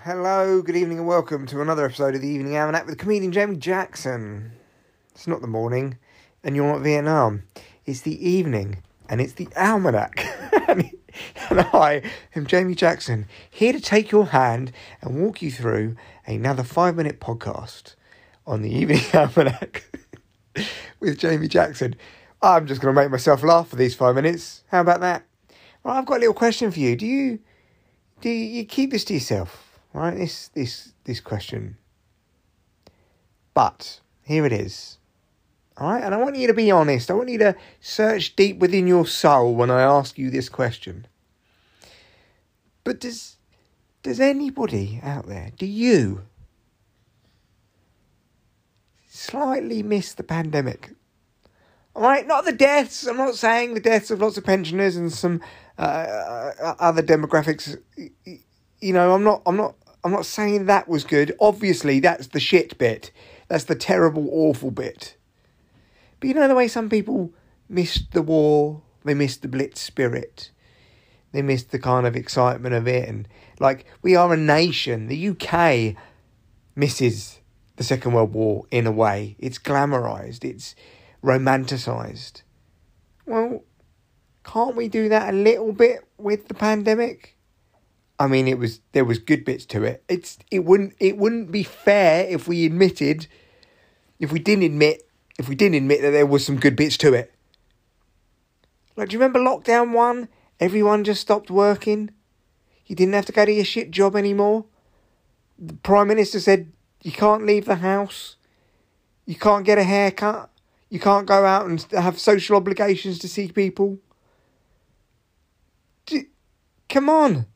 Hello, 0.00 0.62
good 0.62 0.74
evening, 0.74 0.98
and 0.98 1.06
welcome 1.06 1.46
to 1.46 1.60
another 1.60 1.84
episode 1.84 2.14
of 2.14 2.22
the 2.22 2.28
Evening 2.28 2.56
Almanac 2.56 2.86
with 2.86 2.98
comedian 2.98 3.30
Jamie 3.30 3.56
Jackson. 3.56 4.52
It's 5.10 5.26
not 5.26 5.42
the 5.42 5.46
morning, 5.46 5.98
and 6.42 6.56
you're 6.56 6.72
not 6.72 6.80
Vietnam. 6.80 7.42
It's 7.84 8.00
the 8.00 8.26
evening, 8.26 8.82
and 9.08 9.20
it's 9.20 9.34
the 9.34 9.48
Almanac. 9.54 10.24
and 10.68 11.60
I 11.72 12.02
am 12.34 12.46
Jamie 12.46 12.74
Jackson, 12.74 13.26
here 13.50 13.72
to 13.72 13.80
take 13.80 14.10
your 14.10 14.26
hand 14.26 14.72
and 15.02 15.20
walk 15.20 15.42
you 15.42 15.50
through 15.50 15.96
another 16.26 16.64
five 16.64 16.96
minute 16.96 17.20
podcast 17.20 17.94
on 18.46 18.62
the 18.62 18.74
Evening 18.74 19.02
Almanac 19.14 19.84
with 21.00 21.18
Jamie 21.18 21.48
Jackson. 21.48 21.94
I'm 22.40 22.66
just 22.66 22.80
going 22.80 22.94
to 22.94 23.00
make 23.00 23.10
myself 23.10 23.42
laugh 23.42 23.68
for 23.68 23.76
these 23.76 23.94
five 23.94 24.14
minutes. 24.14 24.64
How 24.68 24.80
about 24.80 25.00
that? 25.00 25.24
Well, 25.84 25.94
I've 25.94 26.06
got 26.06 26.16
a 26.16 26.20
little 26.20 26.34
question 26.34 26.72
for 26.72 26.80
you. 26.80 26.96
Do 26.96 27.06
you 27.06 27.40
do 28.22 28.30
you 28.30 28.64
keep 28.64 28.90
this 28.90 29.04
to 29.04 29.14
yourself? 29.14 29.71
Right, 29.92 30.16
this 30.16 30.48
this 30.48 30.92
this 31.04 31.20
question. 31.20 31.76
But 33.54 34.00
here 34.22 34.46
it 34.46 34.52
is. 34.52 34.98
All 35.76 35.90
right, 35.90 36.02
and 36.02 36.14
I 36.14 36.18
want 36.18 36.36
you 36.36 36.46
to 36.46 36.54
be 36.54 36.70
honest. 36.70 37.10
I 37.10 37.14
want 37.14 37.28
you 37.28 37.38
to 37.38 37.56
search 37.80 38.36
deep 38.36 38.58
within 38.58 38.86
your 38.86 39.06
soul 39.06 39.54
when 39.54 39.70
I 39.70 39.82
ask 39.82 40.18
you 40.18 40.30
this 40.30 40.48
question. 40.48 41.06
But 42.84 43.00
does 43.00 43.36
does 44.02 44.18
anybody 44.18 45.00
out 45.02 45.26
there, 45.26 45.52
do 45.56 45.66
you 45.66 46.22
slightly 49.08 49.82
miss 49.82 50.12
the 50.12 50.24
pandemic? 50.24 50.90
All 51.94 52.02
right, 52.02 52.26
not 52.26 52.44
the 52.44 52.52
deaths. 52.52 53.06
I'm 53.06 53.18
not 53.18 53.34
saying 53.34 53.74
the 53.74 53.80
deaths 53.80 54.10
of 54.10 54.20
lots 54.20 54.38
of 54.38 54.44
pensioners 54.44 54.96
and 54.96 55.12
some 55.12 55.40
uh, 55.78 55.82
uh, 55.82 56.74
other 56.78 57.02
demographics. 57.02 57.76
You 58.80 58.92
know, 58.92 59.14
I'm 59.14 59.22
not. 59.22 59.42
I'm 59.46 59.56
not. 59.56 59.76
I'm 60.04 60.12
not 60.12 60.26
saying 60.26 60.66
that 60.66 60.88
was 60.88 61.04
good. 61.04 61.34
Obviously, 61.40 62.00
that's 62.00 62.28
the 62.28 62.40
shit 62.40 62.76
bit. 62.78 63.12
That's 63.48 63.64
the 63.64 63.74
terrible, 63.74 64.28
awful 64.32 64.70
bit. 64.70 65.16
But 66.18 66.28
you 66.28 66.34
know 66.34 66.48
the 66.48 66.54
way 66.54 66.68
some 66.68 66.88
people 66.88 67.32
missed 67.68 68.12
the 68.12 68.22
war. 68.22 68.82
They 69.04 69.14
missed 69.14 69.42
the 69.42 69.48
Blitz 69.48 69.80
spirit. 69.80 70.50
They 71.32 71.42
missed 71.42 71.70
the 71.70 71.78
kind 71.78 72.06
of 72.06 72.14
excitement 72.14 72.74
of 72.74 72.86
it, 72.86 73.08
and 73.08 73.26
like 73.58 73.86
we 74.02 74.14
are 74.16 74.32
a 74.32 74.36
nation. 74.36 75.06
The 75.06 75.28
UK 75.28 75.96
misses 76.76 77.40
the 77.76 77.84
Second 77.84 78.12
World 78.12 78.32
War 78.32 78.64
in 78.70 78.86
a 78.86 78.92
way. 78.92 79.36
It's 79.38 79.58
glamorized. 79.58 80.44
It's 80.44 80.74
romanticized. 81.22 82.42
Well, 83.26 83.64
can't 84.44 84.76
we 84.76 84.88
do 84.88 85.08
that 85.08 85.32
a 85.32 85.36
little 85.36 85.72
bit 85.72 86.06
with 86.18 86.48
the 86.48 86.54
pandemic? 86.54 87.31
I 88.22 88.28
mean, 88.28 88.46
it 88.46 88.56
was 88.56 88.80
there 88.92 89.04
was 89.04 89.18
good 89.18 89.44
bits 89.44 89.66
to 89.66 89.82
it. 89.82 90.04
It's 90.08 90.38
it 90.48 90.64
wouldn't 90.64 90.94
it 91.00 91.18
wouldn't 91.18 91.50
be 91.50 91.64
fair 91.64 92.24
if 92.28 92.46
we 92.46 92.64
admitted, 92.64 93.26
if 94.20 94.30
we 94.30 94.38
didn't 94.38 94.62
admit, 94.62 95.10
if 95.40 95.48
we 95.48 95.56
didn't 95.56 95.74
admit 95.74 96.02
that 96.02 96.12
there 96.12 96.24
was 96.24 96.46
some 96.46 96.56
good 96.56 96.76
bits 96.76 96.96
to 96.98 97.14
it. 97.14 97.34
Like, 98.94 99.08
do 99.08 99.14
you 99.14 99.18
remember 99.18 99.40
lockdown 99.40 99.92
one? 99.92 100.28
Everyone 100.60 101.02
just 101.02 101.20
stopped 101.20 101.50
working. 101.50 102.10
You 102.86 102.94
didn't 102.94 103.14
have 103.14 103.26
to 103.26 103.32
go 103.32 103.44
to 103.44 103.52
your 103.52 103.64
shit 103.64 103.90
job 103.90 104.14
anymore. 104.14 104.66
The 105.58 105.74
prime 105.74 106.06
minister 106.06 106.38
said 106.38 106.70
you 107.02 107.10
can't 107.10 107.44
leave 107.44 107.64
the 107.64 107.76
house. 107.76 108.36
You 109.26 109.34
can't 109.34 109.64
get 109.64 109.78
a 109.78 109.82
haircut. 109.82 110.48
You 110.90 111.00
can't 111.00 111.26
go 111.26 111.44
out 111.44 111.66
and 111.66 111.84
have 111.90 112.20
social 112.20 112.54
obligations 112.54 113.18
to 113.18 113.28
see 113.28 113.48
people. 113.48 113.98
Come 116.88 117.08
on. 117.08 117.46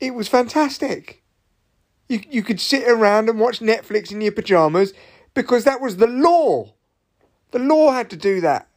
It 0.00 0.14
was 0.14 0.28
fantastic. 0.28 1.22
You, 2.08 2.20
you 2.30 2.42
could 2.42 2.60
sit 2.60 2.88
around 2.88 3.28
and 3.28 3.40
watch 3.40 3.60
Netflix 3.60 4.12
in 4.12 4.20
your 4.20 4.32
pajamas 4.32 4.92
because 5.34 5.64
that 5.64 5.80
was 5.80 5.96
the 5.96 6.06
law. 6.06 6.74
The 7.50 7.58
law 7.58 7.92
had 7.92 8.10
to 8.10 8.16
do 8.16 8.40
that. 8.40 8.68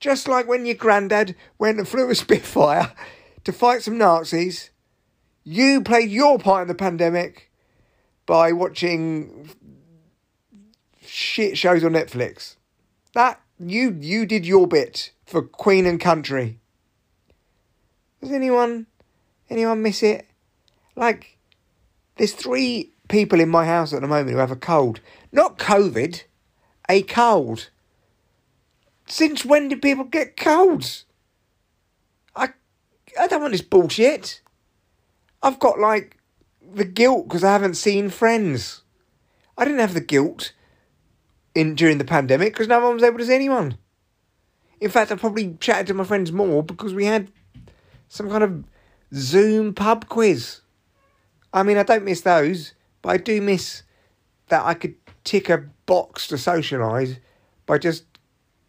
Just 0.00 0.28
like 0.28 0.46
when 0.46 0.66
your 0.66 0.76
granddad 0.76 1.34
went 1.58 1.78
and 1.78 1.88
flew 1.88 2.10
a 2.10 2.14
Spitfire 2.14 2.92
to 3.44 3.52
fight 3.52 3.82
some 3.82 3.98
Nazis, 3.98 4.70
you 5.44 5.82
played 5.82 6.10
your 6.10 6.38
part 6.38 6.62
in 6.62 6.68
the 6.68 6.74
pandemic 6.74 7.50
by 8.26 8.52
watching 8.52 9.48
shit 11.04 11.56
shows 11.56 11.82
on 11.82 11.92
Netflix. 11.92 12.56
That 13.14 13.40
you 13.58 13.96
you 14.00 14.26
did 14.26 14.46
your 14.46 14.66
bit 14.68 15.12
for 15.26 15.42
Queen 15.42 15.86
and 15.86 15.98
country. 15.98 16.60
Does 18.20 18.32
anyone 18.32 18.86
anyone 19.50 19.82
miss 19.82 20.02
it? 20.02 20.26
Like, 20.96 21.38
there's 22.16 22.32
three 22.32 22.92
people 23.08 23.40
in 23.40 23.48
my 23.48 23.64
house 23.64 23.92
at 23.92 24.00
the 24.00 24.08
moment 24.08 24.30
who 24.30 24.38
have 24.38 24.50
a 24.50 24.56
cold. 24.56 25.00
Not 25.32 25.58
COVID, 25.58 26.22
a 26.88 27.02
cold. 27.02 27.70
Since 29.06 29.44
when 29.44 29.68
do 29.68 29.76
people 29.76 30.04
get 30.04 30.36
colds? 30.36 31.04
I 32.36 32.48
I 33.18 33.26
don't 33.26 33.40
want 33.40 33.52
this 33.52 33.62
bullshit. 33.62 34.42
I've 35.42 35.58
got 35.58 35.78
like 35.78 36.18
the 36.74 36.84
guilt 36.84 37.28
because 37.28 37.44
I 37.44 37.52
haven't 37.52 37.74
seen 37.74 38.10
friends. 38.10 38.82
I 39.56 39.64
didn't 39.64 39.80
have 39.80 39.94
the 39.94 40.00
guilt 40.00 40.52
in 41.54 41.74
during 41.74 41.98
the 41.98 42.04
pandemic 42.04 42.52
because 42.52 42.68
no 42.68 42.80
one 42.80 42.94
was 42.94 43.02
able 43.02 43.18
to 43.18 43.26
see 43.26 43.34
anyone. 43.34 43.78
In 44.80 44.90
fact, 44.90 45.10
I 45.10 45.16
probably 45.16 45.56
chatted 45.58 45.88
to 45.88 45.94
my 45.94 46.04
friends 46.04 46.30
more 46.30 46.62
because 46.62 46.94
we 46.94 47.06
had 47.06 47.32
some 48.08 48.28
kind 48.28 48.44
of 48.44 48.64
Zoom 49.14 49.74
pub 49.74 50.08
quiz. 50.08 50.60
I 51.52 51.62
mean, 51.62 51.78
I 51.78 51.82
don't 51.82 52.04
miss 52.04 52.20
those, 52.20 52.74
but 53.02 53.10
I 53.10 53.16
do 53.16 53.40
miss 53.40 53.82
that 54.48 54.64
I 54.64 54.74
could 54.74 54.94
tick 55.24 55.48
a 55.48 55.64
box 55.86 56.26
to 56.28 56.36
socialise 56.36 57.18
by 57.66 57.78
just 57.78 58.04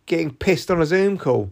getting 0.06 0.34
pissed 0.34 0.72
on 0.72 0.82
a 0.82 0.86
Zoom 0.86 1.18
call. 1.18 1.52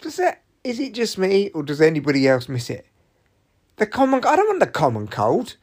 Does 0.00 0.16
that 0.16 0.42
is 0.64 0.78
it 0.80 0.92
just 0.92 1.18
me 1.18 1.50
or 1.50 1.62
does 1.62 1.80
anybody 1.80 2.28
else 2.28 2.48
miss 2.48 2.70
it? 2.70 2.86
The 3.76 3.86
common 3.86 4.24
I 4.24 4.36
don't 4.36 4.48
want 4.48 4.60
the 4.60 4.66
common 4.66 5.08
cold 5.08 5.56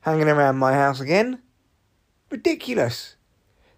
hanging 0.00 0.28
around 0.28 0.58
my 0.58 0.74
house 0.74 1.00
again. 1.00 1.40
Ridiculous. 2.30 3.16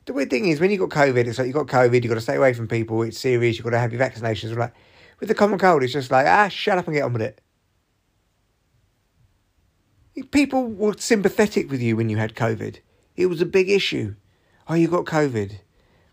The 0.07 0.13
weird 0.13 0.31
thing 0.31 0.47
is 0.47 0.61
when 0.61 0.71
you 0.71 0.79
got 0.79 0.91
COVID, 0.91 1.27
it's 1.27 1.39
like 1.39 1.47
you 1.47 1.53
got 1.53 1.67
COVID, 1.67 1.95
you've 1.95 2.09
got 2.09 2.15
to 2.15 2.21
stay 2.21 2.37
away 2.37 2.53
from 2.53 2.69
people. 2.69 3.03
It's 3.03 3.19
serious. 3.19 3.57
you've 3.57 3.65
got 3.65 3.71
to 3.71 3.79
have 3.79 3.93
your 3.93 4.03
vaccinations. 4.03 4.57
Like 4.57 4.75
with 5.21 5.29
the 5.29 5.35
common 5.35 5.59
cold, 5.59 5.83
it's 5.83 5.93
just 5.93 6.11
like 6.11 6.27
ah, 6.27 6.49
shut 6.49 6.79
up 6.79 6.87
and 6.87 6.95
get 6.95 7.03
on 7.03 7.13
with 7.13 7.23
it. 7.23 7.41
People 10.31 10.69
were 10.69 10.95
sympathetic 10.97 11.71
with 11.71 11.81
you 11.81 11.97
when 11.97 12.09
you 12.09 12.17
had 12.17 12.35
COVID. 12.35 12.79
It 13.17 13.27
was 13.27 13.41
a 13.41 13.47
big 13.47 13.69
issue. 13.69 14.15
Oh, 14.69 14.75
you 14.75 14.89
got 14.89 15.05
COVID. 15.05 15.59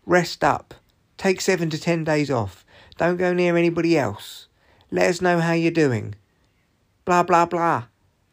Rest 0.06 0.42
up. 0.42 0.74
Take 1.16 1.40
seven 1.40 1.70
to 1.70 1.78
ten 1.78 2.04
days 2.04 2.30
off. 2.30 2.64
Don't 2.96 3.16
go 3.16 3.32
near 3.32 3.56
anybody 3.56 3.96
else. 3.96 4.48
Let 4.90 5.08
us 5.08 5.20
know 5.20 5.40
how 5.40 5.52
you're 5.52 5.70
doing. 5.70 6.14
Blah, 7.04 7.22
blah, 7.22 7.46
blah. 7.46 7.84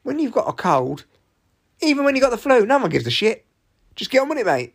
When 0.04 0.20
you've 0.20 0.34
got 0.34 0.50
a 0.50 0.54
cold, 0.54 1.06
even 1.82 2.04
when 2.04 2.16
you 2.16 2.22
got 2.22 2.32
the 2.32 2.38
flu, 2.38 2.66
no 2.66 2.78
one 2.78 2.90
gives 2.90 3.08
a 3.08 3.12
shit. 3.12 3.46
Just 3.96 4.12
get 4.12 4.22
on 4.22 4.30
with 4.30 4.38
it, 4.38 4.46
mate. 4.46 4.74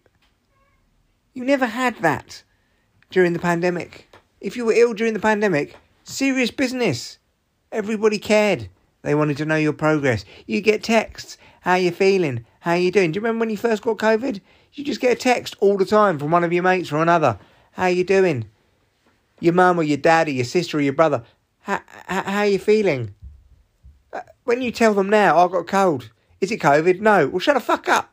You 1.33 1.44
never 1.44 1.66
had 1.66 1.97
that 1.99 2.43
during 3.10 3.33
the 3.33 3.38
pandemic. 3.38 4.09
If 4.41 4.56
you 4.56 4.65
were 4.65 4.72
ill 4.72 4.94
during 4.94 5.15
the 5.15 5.21
pandemic, 5.21 5.77
serious 6.04 6.50
business. 6.50 7.19
Everybody 7.72 8.19
cared. 8.19 8.69
They 9.03 9.15
wanted 9.15 9.37
to 9.38 9.44
know 9.44 9.56
your 9.56 9.72
progress. 9.72 10.25
You 10.47 10.60
get 10.60 10.82
texts. 10.82 11.37
How 11.62 11.75
you 11.75 11.91
feeling? 11.91 12.47
How 12.60 12.75
you 12.75 12.91
doing? 12.91 13.12
Do 13.12 13.19
you 13.19 13.22
remember 13.22 13.41
when 13.41 13.50
you 13.50 13.56
first 13.56 13.82
got 13.82 13.98
COVID? 13.98 14.41
You 14.74 14.84
just 14.84 15.01
get 15.01 15.12
a 15.12 15.16
text 15.16 15.56
all 15.60 15.77
the 15.77 15.84
time 15.84 16.18
from 16.18 16.30
one 16.30 16.45
of 16.45 16.53
your 16.53 16.62
mates 16.62 16.92
or 16.92 17.03
another. 17.03 17.39
How 17.72 17.86
you 17.86 18.04
doing? 18.04 18.47
Your 19.41 19.54
mum 19.54 19.78
or 19.78 19.83
your 19.83 19.98
dad 19.98 20.28
or 20.28 20.33
your 20.33 20.45
sister 20.45 20.78
or 20.78 20.80
your 20.80 20.92
brother. 20.92 21.24
How, 21.60 21.80
how, 22.07 22.22
how 22.22 22.42
you 22.42 22.59
feeling? 22.59 23.15
Uh, 24.12 24.21
when 24.45 24.62
you 24.62 24.71
tell 24.71 24.95
them 24.95 25.09
now, 25.10 25.39
I 25.39 25.48
got 25.48 25.59
a 25.59 25.65
cold. 25.65 26.10
Is 26.41 26.50
it 26.50 26.60
COVID? 26.60 27.00
No. 27.00 27.28
Well, 27.28 27.39
shut 27.39 27.54
the 27.54 27.60
fuck 27.60 27.89
up. 27.89 28.12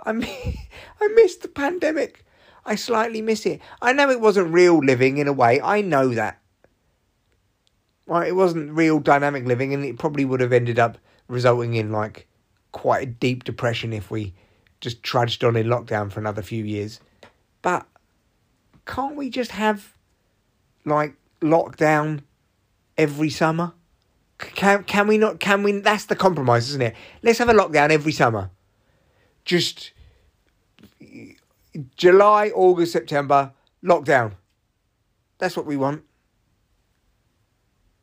I 0.00 0.12
mean, 0.12 0.58
I 1.00 1.08
miss 1.08 1.36
the 1.36 1.48
pandemic. 1.48 2.24
I 2.64 2.74
slightly 2.74 3.22
miss 3.22 3.46
it. 3.46 3.60
I 3.80 3.92
know 3.92 4.10
it 4.10 4.20
wasn't 4.20 4.52
real 4.52 4.78
living 4.78 5.18
in 5.18 5.28
a 5.28 5.32
way. 5.32 5.60
I 5.60 5.80
know 5.80 6.08
that. 6.14 6.39
Right, 8.10 8.26
it 8.26 8.34
wasn't 8.34 8.72
real 8.72 8.98
dynamic 8.98 9.46
living, 9.46 9.72
and 9.72 9.84
it 9.84 9.96
probably 9.96 10.24
would 10.24 10.40
have 10.40 10.52
ended 10.52 10.80
up 10.80 10.98
resulting 11.28 11.74
in 11.74 11.92
like 11.92 12.26
quite 12.72 13.04
a 13.04 13.06
deep 13.06 13.44
depression 13.44 13.92
if 13.92 14.10
we 14.10 14.34
just 14.80 15.04
trudged 15.04 15.44
on 15.44 15.54
in 15.54 15.68
lockdown 15.68 16.10
for 16.10 16.18
another 16.18 16.42
few 16.42 16.64
years. 16.64 16.98
But 17.62 17.86
can't 18.84 19.14
we 19.14 19.30
just 19.30 19.52
have 19.52 19.94
like 20.84 21.14
lockdown 21.40 22.22
every 22.98 23.30
summer? 23.30 23.74
Can 24.38 24.82
can 24.82 25.06
we 25.06 25.16
not? 25.16 25.38
Can 25.38 25.62
we? 25.62 25.78
That's 25.78 26.06
the 26.06 26.16
compromise, 26.16 26.68
isn't 26.70 26.82
it? 26.82 26.96
Let's 27.22 27.38
have 27.38 27.48
a 27.48 27.54
lockdown 27.54 27.90
every 27.90 28.10
summer. 28.10 28.50
Just 29.44 29.92
July, 31.94 32.48
August, 32.48 32.90
September, 32.90 33.52
lockdown. 33.84 34.32
That's 35.38 35.56
what 35.56 35.64
we 35.64 35.76
want. 35.76 36.02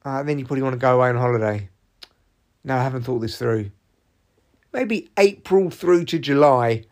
Uh, 0.07 0.23
then 0.23 0.39
you 0.39 0.45
probably 0.45 0.61
want 0.61 0.71
to 0.71 0.79
go 0.79 0.95
away 0.95 1.09
on 1.09 1.17
holiday. 1.17 1.67
No, 2.63 2.77
I 2.77 2.83
haven't 2.83 3.01
thought 3.01 3.19
this 3.19 3.37
through. 3.37 3.71
Maybe 4.71 5.09
April 5.17 5.69
through 5.69 6.05
to 6.05 6.17
July, 6.17 6.85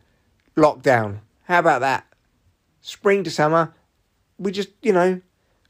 lockdown. 0.57 1.19
How 1.43 1.59
about 1.59 1.79
that? 1.79 2.05
Spring 2.81 3.23
to 3.23 3.31
summer, 3.31 3.73
we 4.37 4.51
just, 4.51 4.67
you 4.81 4.91
know, 4.91 5.21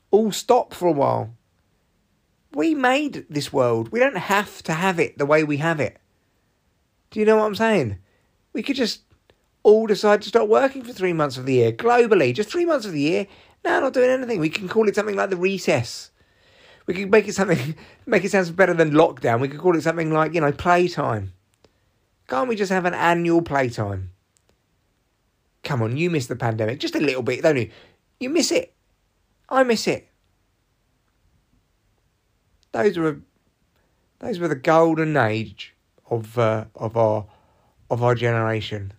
all 0.10 0.32
stop 0.32 0.74
for 0.74 0.88
a 0.88 0.92
while. 0.92 1.36
We 2.52 2.74
made 2.74 3.28
this 3.30 3.54
world. 3.54 3.90
We 3.90 4.00
don't 4.00 4.18
have 4.18 4.64
to 4.64 4.74
have 4.74 5.00
it 5.00 5.20
the 5.20 5.28
way 5.28 5.44
we 5.44 5.58
have 5.58 5.80
it. 5.80 6.00
Do 7.12 7.20
you 7.20 7.28
know 7.28 7.38
what 7.38 7.46
I'm 7.46 7.54
saying? 7.54 8.00
We 8.54 8.64
could 8.64 8.76
just 8.76 9.02
all 9.62 9.86
decide 9.86 10.24
to 10.24 10.30
stop 10.30 10.50
working 10.50 10.84
for 10.84 10.94
three 10.94 11.14
months 11.14 11.38
of 11.38 11.46
the 11.46 11.54
year 11.54 11.72
globally, 11.72 12.34
just 12.34 12.50
three 12.50 12.66
months 12.66 12.88
of 12.88 12.94
the 12.94 13.02
year. 13.02 13.28
No, 13.64 13.82
not 13.82 13.94
doing 13.94 14.10
anything. 14.10 14.40
We 14.40 14.50
can 14.50 14.68
call 14.68 14.88
it 14.88 14.96
something 14.96 15.16
like 15.16 15.30
the 15.30 15.38
recess. 15.38 16.10
We 16.86 16.94
could 16.94 17.12
make 17.12 17.28
it 17.28 17.36
something, 17.36 17.76
make 18.06 18.24
it 18.24 18.32
sound 18.32 18.56
better 18.56 18.74
than 18.74 18.92
lockdown. 18.92 19.40
We 19.40 19.48
could 19.48 19.60
call 19.60 19.76
it 19.76 19.82
something 19.82 20.12
like, 20.12 20.34
you 20.34 20.42
know, 20.42 20.52
playtime. 20.52 21.34
Can't 22.28 22.50
we 22.50 22.56
just 22.56 22.72
have 22.72 22.86
an 22.86 22.94
annual 22.94 23.42
playtime? 23.42 24.12
Come 25.64 25.82
on, 25.82 25.98
you 25.98 26.10
miss 26.10 26.28
the 26.28 26.36
pandemic 26.36 26.80
just 26.80 26.96
a 26.96 27.00
little 27.00 27.24
bit, 27.24 27.42
don't 27.42 27.58
you? 27.58 27.72
You 28.20 28.30
miss 28.30 28.52
it. 28.52 28.74
I 29.50 29.64
miss 29.64 29.88
it. 29.88 30.08
Those 32.72 32.98
were, 32.98 33.22
those 34.20 34.38
were 34.40 34.48
the 34.48 34.56
golden 34.56 35.16
age 35.18 35.74
of 36.10 36.38
uh, 36.38 36.66
of 36.76 36.98
our 36.98 37.26
of 37.90 38.04
our 38.04 38.16
generation. 38.16 38.94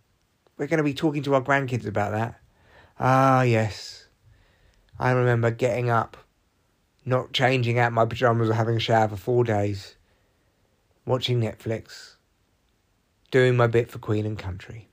We're 0.57 0.67
going 0.67 0.79
to 0.79 0.85
be 0.85 0.95
talking 0.95 1.23
to 1.25 1.35
our 1.35 1.43
grandkids 1.43 1.87
about 1.87 2.13
that. 2.13 2.41
Ah, 2.99 3.43
yes. 3.43 4.07
I 4.99 5.11
remember 5.11 5.51
getting 5.51 5.91
up, 5.91 6.17
not 7.07 7.33
changing 7.33 7.79
out 7.79 7.93
my 7.93 8.05
pajamas 8.05 8.51
or 8.51 8.55
having 8.55 8.77
a 8.77 8.81
shower 8.81 9.09
for 9.09 9.17
four 9.17 9.45
days, 9.45 9.95
watching 11.07 11.41
Netflix, 11.41 12.17
doing 13.31 13.57
my 13.57 13.69
bit 13.69 13.91
for 13.91 13.99
Queen 13.99 14.27
and 14.27 14.39
Country. 14.39 14.89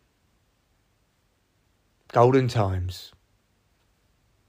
Golden 2.10 2.48
times. 2.48 3.12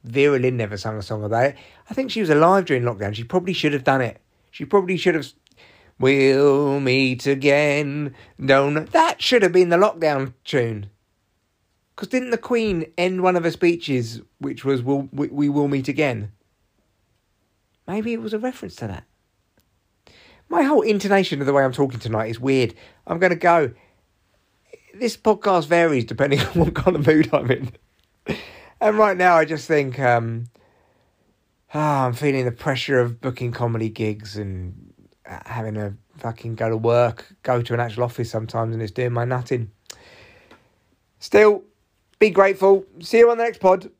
Vera 0.04 0.38
Lynn 0.38 0.58
never 0.58 0.76
sung 0.76 0.98
a 0.98 1.02
song 1.02 1.24
about 1.24 1.46
it. 1.46 1.56
I 1.88 1.94
think 1.94 2.10
she 2.10 2.20
was 2.20 2.28
alive 2.28 2.66
during 2.66 2.82
lockdown. 2.82 3.14
She 3.14 3.24
probably 3.24 3.54
should 3.54 3.72
have 3.72 3.84
done 3.84 4.02
it. 4.02 4.20
She 4.50 4.66
probably 4.66 4.98
should 4.98 5.14
have. 5.14 5.32
We'll 5.98 6.78
meet 6.80 7.26
again. 7.26 8.14
Don't. 8.44 8.90
That 8.92 9.22
should 9.22 9.42
have 9.42 9.52
been 9.52 9.70
the 9.70 9.78
lockdown 9.78 10.34
tune. 10.44 10.90
Because 11.96 12.08
didn't 12.08 12.30
the 12.30 12.38
Queen 12.38 12.92
end 12.98 13.22
one 13.22 13.36
of 13.36 13.44
her 13.44 13.50
speeches, 13.50 14.20
which 14.38 14.64
was 14.64 14.82
we'll, 14.82 15.08
we, 15.10 15.28
we 15.28 15.48
will 15.48 15.68
meet 15.68 15.88
again? 15.88 16.32
Maybe 17.86 18.12
it 18.12 18.20
was 18.20 18.32
a 18.32 18.38
reference 18.38 18.76
to 18.76 18.86
that. 18.86 19.04
My 20.48 20.62
whole 20.62 20.82
intonation 20.82 21.40
of 21.40 21.46
the 21.46 21.52
way 21.52 21.64
I'm 21.64 21.72
talking 21.72 21.98
tonight 21.98 22.26
is 22.26 22.40
weird. 22.40 22.74
I'm 23.06 23.18
going 23.18 23.30
to 23.30 23.36
go. 23.36 23.72
This 24.94 25.16
podcast 25.16 25.66
varies 25.66 26.04
depending 26.04 26.40
on 26.46 26.46
what 26.54 26.74
kind 26.74 26.96
of 26.96 27.06
mood 27.06 27.30
I'm 27.32 27.50
in. 27.50 27.72
and 28.80 28.98
right 28.98 29.16
now, 29.16 29.36
I 29.36 29.44
just 29.44 29.66
think 29.66 29.98
um, 29.98 30.46
oh, 31.74 31.80
I'm 31.80 32.12
feeling 32.12 32.44
the 32.44 32.52
pressure 32.52 33.00
of 33.00 33.20
booking 33.20 33.52
comedy 33.52 33.88
gigs 33.88 34.36
and 34.36 34.92
having 35.24 35.74
to 35.74 35.94
fucking 36.18 36.54
go 36.54 36.68
to 36.68 36.76
work, 36.76 37.34
go 37.42 37.62
to 37.62 37.74
an 37.74 37.80
actual 37.80 38.04
office 38.04 38.30
sometimes, 38.30 38.74
and 38.74 38.82
it's 38.82 38.92
doing 38.92 39.12
my 39.12 39.24
nutting. 39.24 39.70
Still, 41.18 41.64
be 42.18 42.30
grateful. 42.30 42.84
See 43.00 43.18
you 43.18 43.30
on 43.30 43.38
the 43.38 43.44
next 43.44 43.58
pod. 43.58 43.90